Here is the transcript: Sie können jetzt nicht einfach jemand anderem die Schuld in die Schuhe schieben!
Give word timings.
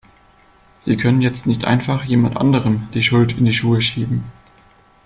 Sie 0.79 0.97
können 0.97 1.21
jetzt 1.21 1.45
nicht 1.45 1.63
einfach 1.63 2.05
jemand 2.05 2.35
anderem 2.35 2.87
die 2.95 3.03
Schuld 3.03 3.37
in 3.37 3.45
die 3.45 3.53
Schuhe 3.53 3.83
schieben! 3.83 4.23